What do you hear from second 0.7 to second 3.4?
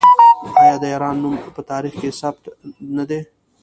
د ایران نوم په تاریخ کې ثبت نه دی؟